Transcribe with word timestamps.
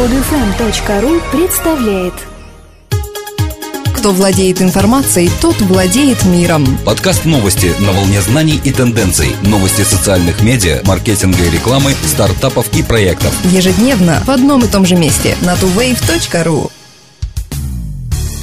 Подфм.ру 0.00 1.20
представляет 1.30 2.14
Кто 3.94 4.12
владеет 4.12 4.62
информацией, 4.62 5.30
тот 5.42 5.60
владеет 5.60 6.24
миром. 6.24 6.64
Подкаст 6.86 7.26
новости 7.26 7.70
на 7.80 7.92
волне 7.92 8.22
знаний 8.22 8.58
и 8.64 8.72
тенденций. 8.72 9.36
Новости 9.42 9.82
социальных 9.82 10.42
медиа, 10.42 10.80
маркетинга 10.86 11.44
и 11.44 11.50
рекламы, 11.50 11.92
стартапов 12.06 12.74
и 12.74 12.82
проектов. 12.82 13.34
Ежедневно 13.52 14.22
в 14.24 14.30
одном 14.30 14.64
и 14.64 14.68
том 14.68 14.86
же 14.86 14.94
месте 14.94 15.36
на 15.42 15.52
tuwave.ru. 15.52 16.72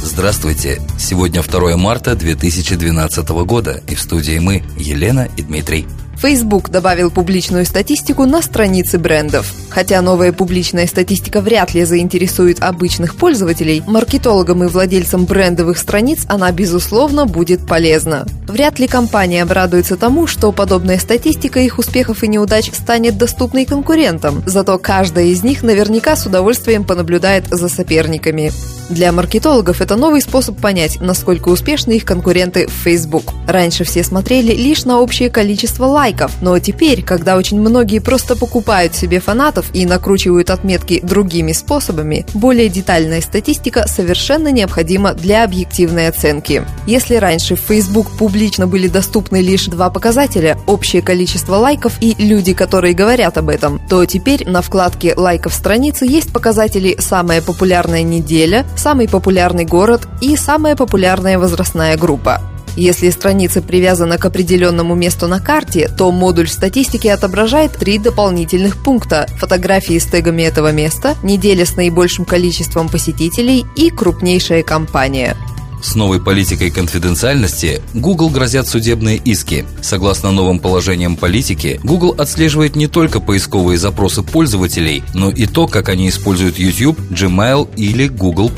Здравствуйте! 0.03 0.79
Сегодня 0.99 1.41
2 1.41 1.75
марта 1.75 2.15
2012 2.15 3.29
года, 3.29 3.81
и 3.87 3.95
в 3.95 3.99
студии 3.99 4.37
мы, 4.37 4.61
Елена 4.77 5.27
и 5.35 5.41
Дмитрий. 5.41 5.87
Facebook 6.19 6.69
добавил 6.69 7.11
публичную 7.11 7.65
статистику 7.65 8.25
на 8.25 8.41
страницы 8.41 8.97
брендов. 8.97 9.53
Хотя 9.69 10.01
новая 10.01 10.33
публичная 10.33 10.87
статистика 10.87 11.41
вряд 11.41 11.73
ли 11.73 11.83
заинтересует 11.83 12.61
обычных 12.61 13.15
пользователей, 13.15 13.83
маркетологам 13.85 14.63
и 14.63 14.67
владельцам 14.67 15.25
брендовых 15.25 15.77
страниц 15.77 16.25
она, 16.27 16.51
безусловно, 16.51 17.25
будет 17.25 17.67
полезна. 17.67 18.25
Вряд 18.47 18.79
ли 18.79 18.87
компания 18.87 19.43
обрадуется 19.43 19.95
тому, 19.95 20.25
что 20.25 20.51
подобная 20.51 20.97
статистика 20.97 21.59
их 21.59 21.77
успехов 21.77 22.23
и 22.23 22.27
неудач 22.27 22.71
станет 22.73 23.17
доступной 23.17 23.65
конкурентам, 23.65 24.41
зато 24.45 24.77
каждая 24.79 25.25
из 25.25 25.43
них 25.43 25.61
наверняка 25.61 26.15
с 26.15 26.25
удовольствием 26.25 26.83
понаблюдает 26.83 27.45
за 27.51 27.69
соперниками. 27.69 28.51
Для 28.89 29.11
маркетологов 29.11 29.81
это 29.81 29.97
новый 29.97 30.21
способ 30.21 30.61
понять, 30.61 31.01
насколько 31.01 31.49
успешны 31.49 31.97
их 31.97 32.05
конкуренты 32.05 32.67
в 32.67 32.71
Facebook. 32.71 33.33
Раньше 33.45 33.83
все 33.83 34.01
смотрели 34.01 34.53
лишь 34.53 34.85
на 34.85 35.01
общее 35.01 35.29
количество 35.29 35.85
лайков, 35.85 36.31
но 36.41 36.57
теперь, 36.59 37.03
когда 37.03 37.35
очень 37.35 37.59
многие 37.59 37.99
просто 37.99 38.37
покупают 38.37 38.95
себе 38.95 39.19
фанатов 39.19 39.65
и 39.73 39.85
накручивают 39.85 40.49
отметки 40.49 41.01
другими 41.03 41.51
способами, 41.51 42.25
более 42.33 42.69
детальная 42.69 43.19
статистика 43.19 43.87
совершенно 43.87 44.53
необходима 44.53 45.13
для 45.13 45.43
объективной 45.43 46.07
оценки. 46.07 46.65
Если 46.85 47.15
раньше 47.15 47.57
в 47.57 47.59
Facebook 47.59 48.09
публично 48.17 48.67
были 48.67 48.87
доступны 48.87 49.41
лишь 49.41 49.65
два 49.65 49.89
показателя– 49.89 50.57
общее 50.65 51.01
количество 51.01 51.55
лайков 51.55 51.93
и 51.99 52.15
люди, 52.17 52.53
которые 52.53 52.93
говорят 52.93 53.37
об 53.37 53.49
этом, 53.49 53.81
то 53.89 54.05
теперь 54.05 54.47
на 54.47 54.61
вкладке 54.61 55.13
лайков 55.17 55.53
страницы 55.53 56.05
есть 56.05 56.31
показатели 56.31 56.95
«Самая 56.99 57.41
популярная 57.41 58.03
неделя», 58.03 58.65
самый 58.79 59.07
популярный 59.07 59.65
город 59.65 60.07
и 60.21 60.35
самая 60.35 60.75
популярная 60.75 61.39
возрастная 61.39 61.97
группа. 61.97 62.41
Если 62.75 63.09
страница 63.09 63.63
привязана 63.63 64.19
к 64.19 64.25
определенному 64.25 64.93
месту 64.93 65.27
на 65.27 65.39
карте, 65.39 65.89
то 65.97 66.11
модуль 66.11 66.47
статистики 66.47 67.07
отображает 67.07 67.71
три 67.71 67.97
дополнительных 67.97 68.77
пункта– 68.77 69.25
фотографии 69.39 69.97
с 69.97 70.05
тегами 70.05 70.43
этого 70.43 70.71
места, 70.71 71.15
неделя 71.23 71.65
с 71.65 71.75
наибольшим 71.75 72.23
количеством 72.23 72.87
посетителей 72.87 73.65
и 73.75 73.89
крупнейшая 73.89 74.61
компания– 74.61 75.35
с 75.81 75.95
новой 75.95 76.19
политикой 76.19 76.71
конфиденциальности 76.71 77.81
Google 77.93 78.29
грозят 78.29 78.67
судебные 78.67 79.17
иски. 79.17 79.65
Согласно 79.81 80.31
новым 80.31 80.59
положениям 80.59 81.15
политики, 81.15 81.79
Google 81.83 82.15
отслеживает 82.17 82.75
не 82.75 82.87
только 82.87 83.19
поисковые 83.19 83.77
запросы 83.77 84.23
пользователей, 84.23 85.03
но 85.13 85.29
и 85.29 85.45
то, 85.45 85.67
как 85.67 85.89
они 85.89 86.09
используют 86.09 86.59
YouTube, 86.59 86.99
Gmail 87.11 87.69
или 87.75 88.07
Google+. 88.07 88.51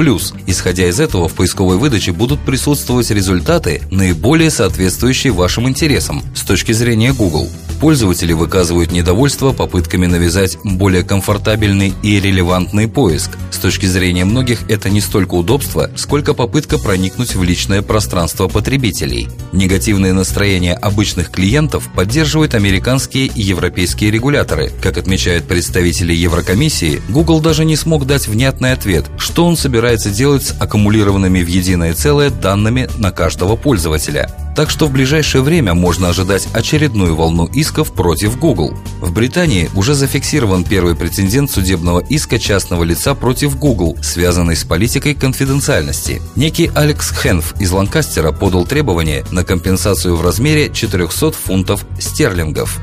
Исходя 0.47 0.88
из 0.88 1.00
этого, 1.00 1.28
в 1.28 1.34
поисковой 1.34 1.78
выдаче 1.78 2.12
будут 2.12 2.40
присутствовать 2.42 3.12
результаты, 3.12 3.81
наиболее 3.92 4.50
соответствующие 4.50 5.34
вашим 5.34 5.67
интересам 5.67 6.23
с 6.36 6.42
точки 6.42 6.72
зрения 6.72 7.14
Google. 7.14 7.50
Пользователи 7.81 8.34
выказывают 8.34 8.92
недовольство 8.92 9.53
попытками 9.53 10.06
навязать 10.06 10.58
более 10.64 11.03
комфортабельный 11.03 11.94
и 12.03 12.20
релевантный 12.20 12.90
поиск. 12.90 13.31
С 13.52 13.58
точки 13.58 13.86
зрения 13.86 14.25
многих 14.25 14.70
это 14.70 14.90
не 14.90 15.00
столько 15.00 15.36
удобство, 15.36 15.90
сколько 15.95 16.34
попытка 16.34 16.78
проникнуть 16.78 17.08
в 17.17 17.43
личное 17.43 17.81
пространство 17.81 18.47
потребителей. 18.47 19.27
Негативное 19.52 20.13
настроение 20.13 20.73
обычных 20.73 21.31
клиентов 21.31 21.89
поддерживают 21.95 22.53
американские 22.53 23.28
и 23.28 23.41
европейские 23.41 24.11
регуляторы. 24.11 24.72
Как 24.81 24.97
отмечают 24.97 25.45
представители 25.45 26.13
Еврокомиссии, 26.13 27.01
Google 27.09 27.39
даже 27.39 27.66
не 27.66 27.75
смог 27.75 28.06
дать 28.06 28.28
внятный 28.28 28.73
ответ, 28.73 29.06
что 29.17 29.45
он 29.45 29.57
собирается 29.57 30.09
делать 30.09 30.44
с 30.44 30.56
аккумулированными 30.59 31.41
в 31.41 31.47
единое 31.47 31.94
целое 31.94 32.29
данными 32.29 32.89
на 32.97 33.11
каждого 33.11 33.55
пользователя. 33.55 34.29
Так 34.59 34.70
что 34.70 34.88
в 34.88 34.92
ближайшее 34.92 35.42
время 35.42 35.74
можно 35.74 36.09
ожидать 36.09 36.50
очередную 36.52 37.16
волну 37.16 37.46
исков 37.46 37.94
против 37.94 38.38
Google. 38.38 38.74
В 39.00 39.14
Британии 39.14 39.70
уже 39.74 39.94
зафиксирован 39.94 40.66
первый 40.66 40.97
прецедент 40.97 41.50
судебного 41.50 42.02
иска 42.02 42.38
частного 42.38 42.84
лица 42.84 43.16
против 43.16 43.58
Google, 43.58 43.96
связанный 44.02 44.58
с 44.58 44.66
политикой 44.66 45.16
конфиденциальности. 45.16 46.22
Некий 46.36 46.70
Алекс 46.75 47.09
Хенф 47.09 47.53
из 47.62 47.72
Ланкастера 47.72 48.34
подал 48.34 48.66
требование 48.66 49.24
на 49.31 49.46
компенсацию 49.46 50.18
в 50.18 50.22
размере 50.22 50.70
400 50.70 51.31
фунтов 51.31 51.86
стерлингов. 51.97 52.81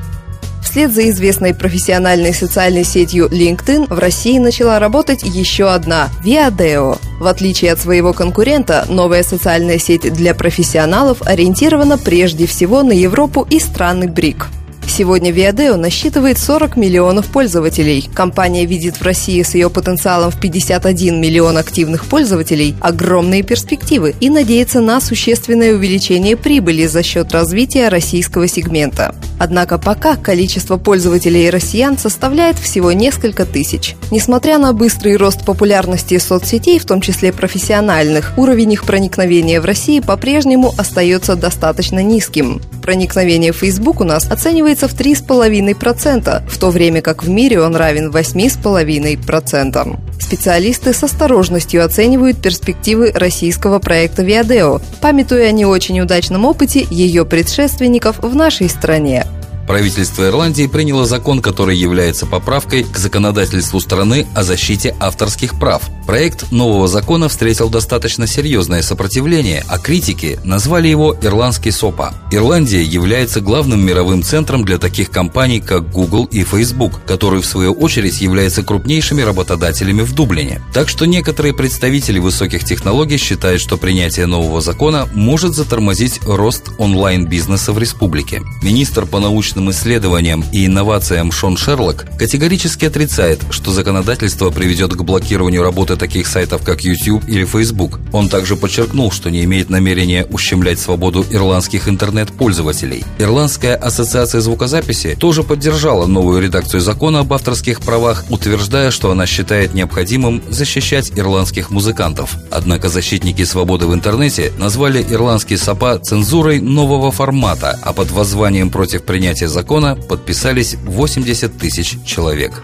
Вслед 0.66 0.93
за 0.93 1.09
известной 1.10 1.54
профессиональной 1.54 2.34
социальной 2.34 2.82
сетью 2.82 3.28
LinkedIn 3.28 3.87
в 3.88 3.99
России 4.00 4.37
начала 4.38 4.81
работать 4.81 5.22
еще 5.22 5.71
одна– 5.71 6.09
Viadeo. 6.25 6.99
В 7.21 7.28
отличие 7.28 7.72
от 7.72 7.78
своего 7.78 8.12
конкурента, 8.12 8.84
новая 8.88 9.22
социальная 9.22 9.78
сеть 9.78 10.12
для 10.12 10.34
профессионалов 10.34 11.22
ориентирована 11.22 11.99
прежде 11.99 12.47
всего 12.47 12.82
на 12.82 12.91
Европу 12.91 13.47
и 13.49 13.60
страны 13.60 14.09
БРИК. 14.09 14.49
Сегодня 14.97 15.31
Viadeo 15.31 15.77
насчитывает 15.77 16.39
40 16.39 16.79
миллионов 16.79 17.27
пользователей. 17.27 18.09
Компания 18.15 18.65
видит 18.65 18.97
в 18.97 19.03
России 19.03 19.43
с 19.43 19.55
ее 19.55 19.69
потенциалом 19.69 20.31
в 20.31 20.41
51 20.41 21.21
миллион 21.21 21.59
активных 21.59 22.07
пользователей 22.07 22.75
огромные 22.81 23.43
перспективы 23.43 24.15
и 24.21 24.31
надеется 24.31 24.81
на 24.81 25.03
существенное 25.03 25.75
увеличение 25.75 26.34
прибыли 26.34 26.87
за 26.87 27.03
счет 27.03 27.31
развития 27.33 27.89
российского 27.89 28.49
сегмента. 28.49 29.15
Однако 29.39 29.77
пока 29.77 30.17
количество 30.17 30.79
пользователей 30.79 31.51
россиян 31.51 31.99
составляет 31.99 32.59
всего 32.59 32.91
несколько 32.93 33.45
тысяч. 33.45 33.97
Несмотря 34.11 34.57
на 34.57 34.73
быстрый 34.73 35.19
рост 35.19 35.45
популярности 35.45 36.17
соцсетей, 36.17 36.78
в 36.78 36.87
том 36.87 37.03
числе 37.03 37.34
профессиональных, 37.34 38.33
уровень 38.39 38.73
их 38.73 38.84
проникновения 38.84 39.61
в 39.61 39.67
России 39.67 40.01
по-прежнему 40.01 40.73
остается 40.78 41.37
достаточно 41.37 42.03
низким. 42.03 42.63
Проникновение 42.87 43.53
в 43.53 43.57
Facebook 43.57 44.01
у 44.01 44.05
нас 44.05 44.31
оценивается 44.31 44.87
в 44.87 44.95
3,5%, 44.95 46.49
в 46.49 46.59
то 46.59 46.71
время 46.71 47.03
как 47.03 47.25
в 47.25 47.29
мире 47.29 47.61
он 47.61 47.75
равен 47.75 48.13
8,5%. 48.13 49.99
Специалисты 50.21 50.93
с 50.93 51.03
осторожностью 51.03 51.85
оценивают 51.85 52.41
перспективы 52.41 53.11
российского 53.13 53.81
проекта 53.81 54.23
«Виадео», 54.23 54.81
памятуя 55.01 55.49
о 55.49 55.53
не 55.53 55.67
очень 55.67 56.01
удачном 56.01 56.45
опыте 56.45 56.87
ее 56.89 57.27
предшественников 57.27 58.21
в 58.21 58.37
нашей 58.37 58.69
стране. 58.69 59.27
Правительство 59.66 60.28
Ирландии 60.28 60.66
приняло 60.66 61.06
закон, 61.06 61.43
который 61.43 61.77
является 61.77 62.27
поправкой 62.27 62.84
к 62.84 62.97
законодательству 62.97 63.81
страны 63.81 64.27
о 64.34 64.43
защите 64.44 64.94
авторских 65.00 65.59
прав. 65.59 65.82
Проект 66.06 66.53
нового 66.53 66.87
закона 66.87 67.28
встретил 67.28 67.69
достаточно 67.69 68.28
серьезное 68.28 68.82
сопротивление, 68.82 69.65
а 69.66 69.78
критики 69.78 70.38
назвали 70.44 70.87
его 70.87 71.16
«Ирландский 71.21 71.72
СОПА». 71.72 72.15
Ирландия 72.31 72.82
является 72.82 73.41
главным 73.41 73.84
мировым 73.84 74.22
центром 74.22 74.65
для 74.65 74.78
таких 74.78 75.10
компаний, 75.10 75.60
как 75.60 75.91
Google 75.91 76.27
и 76.27 76.44
Facebook, 76.44 77.04
которые 77.04 77.43
в 77.43 77.47
свою 77.47 77.72
очередь 77.72 78.21
являются 78.21 78.62
крупнейшими 78.62 79.22
работодателями 79.22 80.03
в 80.03 80.12
Дублине. 80.12 80.62
Так 80.72 80.88
что 80.88 81.06
некоторые 81.06 81.54
представители 81.54 82.21
высоких 82.21 82.62
технологий 82.62 83.16
считают, 83.16 83.60
что 83.60 83.77
принятие 83.77 84.27
нового 84.27 84.60
закона 84.60 85.09
может 85.12 85.54
затормозить 85.54 86.21
рост 86.25 86.71
онлайн-бизнеса 86.78 87.72
в 87.72 87.78
республике. 87.78 88.43
Министр 88.62 89.06
по 89.06 89.19
научным 89.19 89.56
научным 89.56 89.71
исследованиям 89.71 90.44
и 90.53 90.67
инновациям 90.67 91.33
Шон 91.33 91.56
Шерлок 91.56 92.06
категорически 92.19 92.84
отрицает, 92.84 93.41
что 93.50 93.72
законодательство 93.72 94.50
приведет 94.50 94.93
к 94.94 95.03
блокированию 95.03 95.63
работы 95.63 95.97
таких 95.97 96.27
сайтов, 96.27 96.63
как 96.63 96.84
YouTube 96.84 97.25
или 97.27 97.45
Facebook. 97.45 97.98
Он 98.13 98.28
также 98.28 98.57
подчеркнул, 98.57 99.10
что 99.10 99.31
не 99.31 99.45
имеет 99.45 99.71
намерения 99.71 100.27
ущемлять 100.27 100.78
свободу 100.78 101.25
ирландских 101.31 101.89
интернет-пользователей. 101.89 103.04
Ирландская 103.19 103.77
ассоциация 103.77 104.41
звукозаписи 104.41 105.16
тоже 105.19 105.42
поддержала 105.42 106.07
новую 106.07 106.42
редакцию 106.42 106.81
закона 106.81 107.21
об 107.21 107.33
авторских 107.33 107.81
правах, 107.81 108.25
утверждая, 108.28 108.91
что 108.91 109.10
она 109.10 109.27
считает 109.27 109.75
необходимым 109.75 110.42
защищать 110.48 111.13
ирландских 111.16 111.71
музыкантов. 111.71 112.36
Однако 112.51 112.89
защитники 112.89 113.45
свободы 113.45 113.86
в 113.86 113.95
интернете 113.95 114.53
назвали 114.59 115.04
ирландский 115.09 115.57
САПА 115.57 115.98
цензурой 115.98 116.60
нового 116.60 117.10
формата, 117.10 117.78
а 117.83 117.92
под 117.92 118.10
воззванием 118.10 118.71
против 118.71 119.04
принятия 119.04 119.46
закона 119.48 119.97
подписались 119.97 120.77
80 120.84 121.57
тысяч 121.59 121.98
человек. 122.04 122.63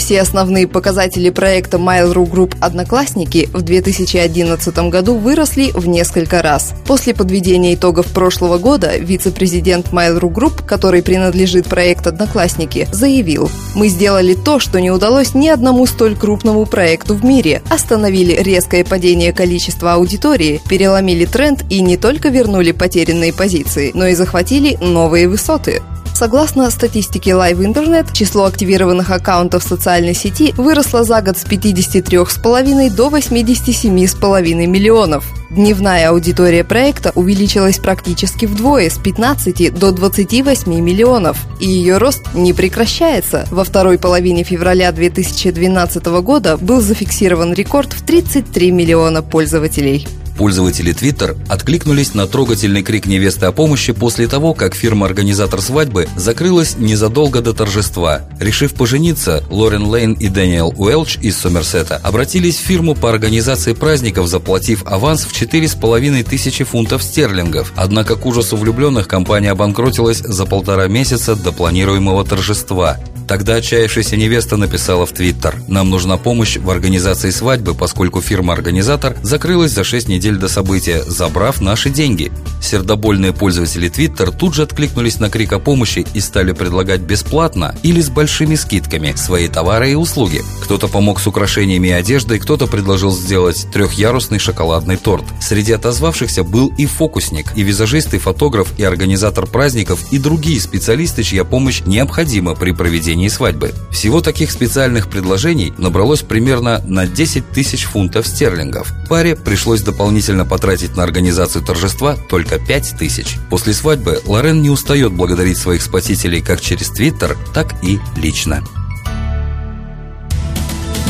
Все 0.00 0.22
основные 0.22 0.66
показатели 0.66 1.28
проекта 1.28 1.76
Mail.ru 1.76 2.28
Group 2.28 2.56
«Одноклассники» 2.60 3.50
в 3.52 3.60
2011 3.60 4.88
году 4.88 5.16
выросли 5.16 5.70
в 5.74 5.86
несколько 5.86 6.40
раз. 6.40 6.72
После 6.86 7.14
подведения 7.14 7.74
итогов 7.74 8.06
прошлого 8.06 8.56
года 8.56 8.96
вице-президент 8.96 9.92
Mail.ru 9.92 10.32
Group, 10.32 10.64
который 10.64 11.02
принадлежит 11.02 11.66
проект 11.66 12.06
«Одноклассники», 12.06 12.88
заявил 12.90 13.50
«Мы 13.74 13.88
сделали 13.88 14.34
то, 14.34 14.58
что 14.58 14.80
не 14.80 14.90
удалось 14.90 15.34
ни 15.34 15.48
одному 15.48 15.84
столь 15.84 16.16
крупному 16.16 16.64
проекту 16.64 17.14
в 17.14 17.22
мире. 17.22 17.62
Остановили 17.68 18.32
резкое 18.40 18.84
падение 18.84 19.34
количества 19.34 19.92
аудитории, 19.92 20.62
переломили 20.66 21.26
тренд 21.26 21.62
и 21.68 21.82
не 21.82 21.98
только 21.98 22.30
вернули 22.30 22.72
потерянные 22.72 23.34
позиции, 23.34 23.90
но 23.92 24.06
и 24.06 24.14
захватили 24.14 24.78
новые 24.80 25.28
высоты». 25.28 25.82
Согласно 26.20 26.70
статистике 26.70 27.30
Live 27.30 27.60
Internet, 27.60 28.12
число 28.12 28.44
активированных 28.44 29.10
аккаунтов 29.10 29.62
социальной 29.62 30.12
сети 30.12 30.52
выросло 30.58 31.02
за 31.02 31.22
год 31.22 31.38
с 31.38 31.46
53,5 31.46 32.94
до 32.94 33.08
87,5 33.08 34.66
миллионов. 34.66 35.24
Дневная 35.48 36.10
аудитория 36.10 36.62
проекта 36.62 37.10
увеличилась 37.14 37.78
практически 37.78 38.44
вдвое, 38.44 38.90
с 38.90 38.98
15 38.98 39.72
до 39.72 39.92
28 39.92 40.70
миллионов. 40.78 41.38
И 41.58 41.66
ее 41.66 41.96
рост 41.96 42.34
не 42.34 42.52
прекращается. 42.52 43.46
Во 43.50 43.64
второй 43.64 43.96
половине 43.96 44.44
февраля 44.44 44.92
2012 44.92 46.04
года 46.20 46.58
был 46.58 46.82
зафиксирован 46.82 47.54
рекорд 47.54 47.94
в 47.94 48.04
33 48.04 48.70
миллиона 48.72 49.22
пользователей. 49.22 50.06
Пользователи 50.40 50.94
Twitter 50.94 51.36
откликнулись 51.50 52.14
на 52.14 52.26
трогательный 52.26 52.82
крик 52.82 53.04
невесты 53.04 53.44
о 53.44 53.52
помощи 53.52 53.92
после 53.92 54.26
того, 54.26 54.54
как 54.54 54.74
фирма-организатор 54.74 55.60
свадьбы 55.60 56.08
закрылась 56.16 56.76
незадолго 56.78 57.42
до 57.42 57.52
торжества. 57.52 58.22
Решив 58.40 58.72
пожениться, 58.72 59.44
Лорен 59.50 59.84
Лейн 59.84 60.14
и 60.14 60.28
Дэниел 60.28 60.72
Уэлч 60.78 61.18
из 61.20 61.36
Сомерсета 61.36 62.00
обратились 62.02 62.56
в 62.56 62.62
фирму 62.62 62.94
по 62.94 63.10
организации 63.10 63.74
праздников, 63.74 64.28
заплатив 64.28 64.82
аванс 64.86 65.26
в 65.26 65.32
4,5 65.38 66.22
тысячи 66.22 66.64
фунтов 66.64 67.02
стерлингов. 67.02 67.74
Однако 67.76 68.16
к 68.16 68.24
ужасу 68.24 68.56
влюбленных 68.56 69.08
компания 69.08 69.50
обанкротилась 69.50 70.20
за 70.20 70.46
полтора 70.46 70.86
месяца 70.86 71.36
до 71.36 71.52
планируемого 71.52 72.24
торжества. 72.24 72.96
Тогда 73.30 73.54
отчаявшаяся 73.54 74.16
невеста 74.16 74.56
написала 74.56 75.06
в 75.06 75.12
Твиттер 75.12 75.54
«Нам 75.68 75.88
нужна 75.88 76.16
помощь 76.16 76.56
в 76.56 76.68
организации 76.68 77.30
свадьбы, 77.30 77.74
поскольку 77.74 78.20
фирма-организатор 78.20 79.16
закрылась 79.22 79.70
за 79.70 79.84
6 79.84 80.08
недель 80.08 80.34
до 80.34 80.48
события, 80.48 81.04
забрав 81.04 81.60
наши 81.60 81.90
деньги». 81.90 82.32
Сердобольные 82.60 83.32
пользователи 83.32 83.88
Твиттер 83.88 84.32
тут 84.32 84.54
же 84.54 84.62
откликнулись 84.62 85.20
на 85.20 85.30
крик 85.30 85.52
о 85.52 85.60
помощи 85.60 86.04
и 86.12 86.18
стали 86.18 86.50
предлагать 86.50 87.02
бесплатно 87.02 87.76
или 87.84 88.00
с 88.00 88.10
большими 88.10 88.56
скидками 88.56 89.14
свои 89.14 89.46
товары 89.46 89.92
и 89.92 89.94
услуги. 89.94 90.42
Кто-то 90.64 90.88
помог 90.88 91.20
с 91.20 91.26
украшениями 91.28 91.88
и 91.88 91.92
одеждой, 91.92 92.40
кто-то 92.40 92.66
предложил 92.66 93.12
сделать 93.12 93.64
трехъярусный 93.72 94.40
шоколадный 94.40 94.96
торт. 94.96 95.24
Среди 95.40 95.72
отозвавшихся 95.72 96.42
был 96.42 96.72
и 96.76 96.86
фокусник, 96.86 97.56
и 97.56 97.62
визажист, 97.62 98.12
и 98.12 98.18
фотограф, 98.18 98.72
и 98.76 98.82
организатор 98.82 99.46
праздников, 99.46 100.12
и 100.12 100.18
другие 100.18 100.60
специалисты, 100.60 101.22
чья 101.22 101.44
помощь 101.44 101.82
необходима 101.86 102.56
при 102.56 102.72
проведении 102.72 103.19
проведении 103.20 103.28
свадьбы. 103.28 103.72
Всего 103.90 104.20
таких 104.20 104.50
специальных 104.50 105.08
предложений 105.08 105.74
набралось 105.78 106.22
примерно 106.22 106.82
на 106.86 107.06
10 107.06 107.50
тысяч 107.50 107.84
фунтов 107.84 108.26
стерлингов. 108.26 108.92
Паре 109.08 109.36
пришлось 109.36 109.82
дополнительно 109.82 110.46
потратить 110.46 110.96
на 110.96 111.02
организацию 111.02 111.64
торжества 111.64 112.16
только 112.28 112.58
5 112.58 112.94
тысяч. 112.98 113.36
После 113.50 113.74
свадьбы 113.74 114.20
Лорен 114.24 114.62
не 114.62 114.70
устает 114.70 115.12
благодарить 115.12 115.58
своих 115.58 115.82
спасителей 115.82 116.40
как 116.40 116.60
через 116.60 116.88
Твиттер, 116.90 117.36
так 117.52 117.74
и 117.82 117.98
лично. 118.16 118.62